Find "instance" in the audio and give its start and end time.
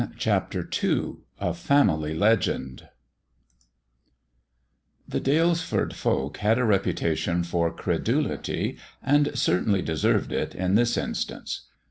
10.97-11.67